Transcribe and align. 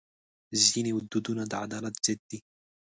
ځینې 0.65 0.91
دودونه 1.11 1.43
د 1.51 1.53
عدالت 1.65 1.95
ضد 2.05 2.19
دي. 2.29 2.39